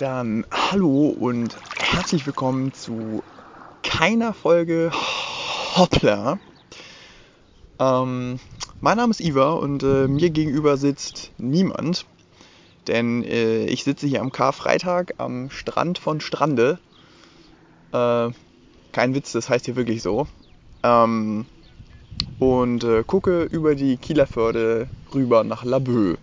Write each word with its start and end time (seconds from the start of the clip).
Dann 0.00 0.46
hallo 0.50 1.08
und 1.10 1.58
herzlich 1.78 2.24
willkommen 2.24 2.72
zu 2.72 3.22
keiner 3.82 4.32
Folge 4.32 4.90
Hoppla. 5.76 6.38
Ähm, 7.78 8.40
mein 8.80 8.96
Name 8.96 9.10
ist 9.10 9.20
Iva 9.20 9.52
und 9.52 9.82
äh, 9.82 10.08
mir 10.08 10.30
gegenüber 10.30 10.78
sitzt 10.78 11.32
niemand, 11.36 12.06
denn 12.86 13.24
äh, 13.24 13.66
ich 13.66 13.84
sitze 13.84 14.06
hier 14.06 14.22
am 14.22 14.32
Karfreitag 14.32 15.16
am 15.18 15.50
Strand 15.50 15.98
von 15.98 16.22
Strande. 16.22 16.78
Äh, 17.92 18.30
kein 18.92 19.14
Witz, 19.14 19.32
das 19.32 19.50
heißt 19.50 19.66
hier 19.66 19.76
wirklich 19.76 20.00
so. 20.00 20.26
Ähm, 20.82 21.44
und 22.38 22.84
äh, 22.84 23.04
gucke 23.06 23.42
über 23.42 23.74
die 23.74 23.98
Kieler 23.98 24.26
Förde 24.26 24.88
rüber 25.12 25.44
nach 25.44 25.62
Laboe 25.62 26.16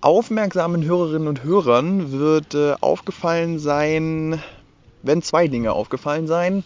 aufmerksamen 0.00 0.84
Hörerinnen 0.84 1.28
und 1.28 1.44
Hörern 1.44 2.12
wird 2.12 2.54
äh, 2.54 2.74
aufgefallen 2.80 3.58
sein, 3.58 4.42
wenn 5.02 5.22
zwei 5.22 5.48
Dinge 5.48 5.72
aufgefallen 5.72 6.26
sein. 6.26 6.64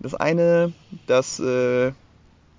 Das 0.00 0.14
eine, 0.14 0.72
dass 1.06 1.40
äh, 1.40 1.92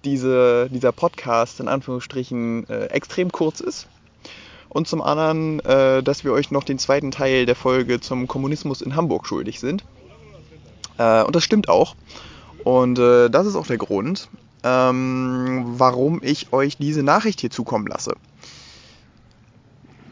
diese, 0.03 0.69
dieser 0.71 0.91
Podcast 0.91 1.59
in 1.59 1.67
Anführungsstrichen 1.67 2.67
äh, 2.69 2.85
extrem 2.87 3.31
kurz 3.31 3.59
ist. 3.59 3.87
Und 4.69 4.87
zum 4.87 5.01
anderen, 5.01 5.59
äh, 5.61 6.03
dass 6.03 6.23
wir 6.23 6.31
euch 6.31 6.51
noch 6.51 6.63
den 6.63 6.79
zweiten 6.79 7.11
Teil 7.11 7.45
der 7.45 7.55
Folge 7.55 7.99
zum 7.99 8.27
Kommunismus 8.27 8.81
in 8.81 8.95
Hamburg 8.95 9.25
schuldig 9.25 9.59
sind. 9.59 9.83
Äh, 10.97 11.23
und 11.23 11.35
das 11.35 11.43
stimmt 11.43 11.69
auch. 11.69 11.95
Und 12.63 12.99
äh, 12.99 13.29
das 13.29 13.47
ist 13.47 13.55
auch 13.55 13.67
der 13.67 13.77
Grund, 13.77 14.29
ähm, 14.63 15.65
warum 15.77 16.21
ich 16.21 16.51
euch 16.53 16.77
diese 16.77 17.03
Nachricht 17.03 17.41
hier 17.41 17.49
zukommen 17.49 17.87
lasse. 17.87 18.15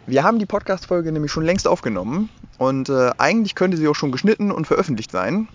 Wir 0.07 0.23
haben 0.23 0.39
die 0.39 0.45
Podcast-Folge 0.45 1.11
nämlich 1.11 1.33
schon 1.33 1.43
längst 1.43 1.67
aufgenommen 1.67 2.29
und 2.57 2.87
äh, 2.87 3.11
eigentlich 3.17 3.55
könnte 3.55 3.75
sie 3.75 3.89
auch 3.89 3.93
schon 3.93 4.13
geschnitten 4.13 4.53
und 4.53 4.65
veröffentlicht 4.65 5.11
sein. 5.11 5.49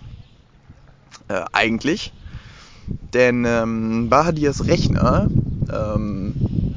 Äh, 1.28 1.40
eigentlich. 1.52 2.12
Denn 3.14 3.46
ähm, 3.46 4.10
Bahadias 4.10 4.66
Rechner 4.66 5.28
ähm, 5.72 6.34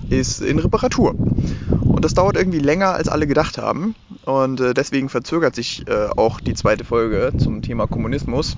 ist 0.10 0.42
in 0.42 0.58
Reparatur. 0.60 1.16
Und 1.82 2.06
das 2.06 2.14
dauert 2.14 2.38
irgendwie 2.38 2.60
länger, 2.60 2.94
als 2.94 3.10
alle 3.10 3.28
gedacht 3.28 3.58
haben. 3.58 3.94
Und 4.24 4.62
äh, 4.62 4.74
deswegen 4.74 5.10
verzögert 5.10 5.54
sich 5.54 5.86
äh, 5.90 6.08
auch 6.16 6.40
die 6.40 6.54
zweite 6.54 6.86
Folge 6.86 7.34
zum 7.38 7.62
Thema 7.62 7.88
Kommunismus. 7.88 8.56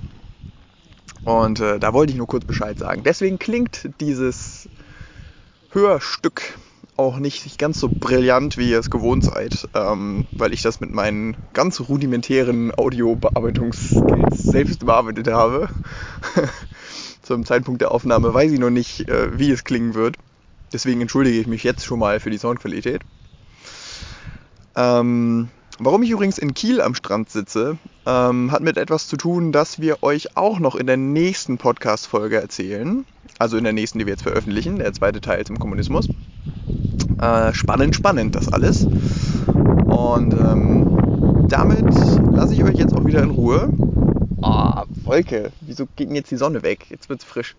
Und 1.24 1.58
äh, 1.58 1.80
da 1.80 1.92
wollte 1.92 2.12
ich 2.12 2.18
nur 2.18 2.28
kurz 2.28 2.44
Bescheid 2.44 2.78
sagen. 2.78 3.02
Deswegen 3.02 3.40
klingt 3.40 3.90
dieses 4.00 4.68
Hörstück 5.72 6.56
auch 6.98 7.18
nicht 7.18 7.58
ganz 7.58 7.78
so 7.78 7.88
brillant, 7.88 8.58
wie 8.58 8.70
ihr 8.70 8.80
es 8.80 8.90
gewohnt 8.90 9.24
seid, 9.24 9.68
ähm, 9.74 10.26
weil 10.32 10.52
ich 10.52 10.62
das 10.62 10.80
mit 10.80 10.92
meinen 10.92 11.36
ganz 11.52 11.80
rudimentären 11.80 12.72
Audiobearbeitungsskills 12.76 14.38
selbst 14.38 14.84
bearbeitet 14.84 15.28
habe. 15.28 15.68
Zum 17.22 17.44
Zeitpunkt 17.44 17.80
der 17.80 17.92
Aufnahme 17.92 18.34
weiß 18.34 18.50
ich 18.50 18.58
noch 18.58 18.70
nicht, 18.70 19.08
äh, 19.08 19.38
wie 19.38 19.50
es 19.50 19.62
klingen 19.62 19.94
wird. 19.94 20.16
Deswegen 20.72 21.00
entschuldige 21.00 21.38
ich 21.38 21.46
mich 21.46 21.62
jetzt 21.62 21.84
schon 21.84 22.00
mal 22.00 22.18
für 22.18 22.30
die 22.30 22.38
Soundqualität. 22.38 23.02
Ähm, 24.74 25.48
warum 25.78 26.02
ich 26.02 26.10
übrigens 26.10 26.38
in 26.38 26.52
Kiel 26.52 26.80
am 26.80 26.96
Strand 26.96 27.30
sitze, 27.30 27.78
ähm, 28.06 28.50
hat 28.50 28.62
mit 28.62 28.76
etwas 28.76 29.06
zu 29.06 29.16
tun, 29.16 29.52
das 29.52 29.80
wir 29.80 30.02
euch 30.02 30.36
auch 30.36 30.58
noch 30.58 30.74
in 30.74 30.86
der 30.88 30.96
nächsten 30.96 31.58
Podcast-Folge 31.58 32.40
erzählen. 32.40 33.04
Also 33.38 33.56
in 33.56 33.64
der 33.64 33.72
nächsten, 33.72 34.00
die 34.00 34.06
wir 34.06 34.12
jetzt 34.14 34.24
veröffentlichen, 34.24 34.78
der 34.78 34.92
zweite 34.92 35.20
Teil 35.20 35.46
zum 35.46 35.60
Kommunismus. 35.60 36.08
Äh, 37.20 37.52
spannend, 37.52 37.94
spannend 37.96 38.34
das 38.34 38.52
alles. 38.52 38.84
Und 38.84 40.34
ähm, 40.34 41.46
damit 41.48 41.94
lasse 42.32 42.54
ich 42.54 42.62
euch 42.62 42.76
jetzt 42.76 42.94
auch 42.94 43.04
wieder 43.04 43.22
in 43.22 43.30
Ruhe. 43.30 43.72
Ah, 44.42 44.84
Wolke, 45.04 45.50
wieso 45.60 45.86
geht 45.96 46.08
denn 46.08 46.14
jetzt 46.14 46.30
die 46.30 46.36
Sonne 46.36 46.62
weg? 46.62 46.86
Jetzt 46.90 47.08
wird's 47.08 47.24
frisch. 47.24 47.56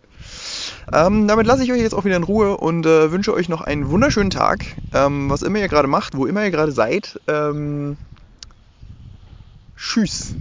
Ähm, 0.94 1.28
damit 1.28 1.46
lasse 1.46 1.64
ich 1.64 1.72
euch 1.72 1.82
jetzt 1.82 1.94
auch 1.94 2.06
wieder 2.06 2.16
in 2.16 2.24
Ruhe 2.24 2.58
und 2.58 2.86
äh, 2.86 3.12
wünsche 3.12 3.34
euch 3.34 3.50
noch 3.50 3.62
einen 3.62 3.90
wunderschönen 3.90 4.30
Tag. 4.30 4.64
Ähm, 4.94 5.30
was 5.30 5.42
immer 5.42 5.60
ihr 5.60 5.68
gerade 5.68 5.88
macht, 5.88 6.16
wo 6.16 6.26
immer 6.26 6.44
ihr 6.44 6.52
gerade 6.52 6.72
seid. 6.72 7.20
Ähm, 7.28 7.98
tschüss. 9.76 10.36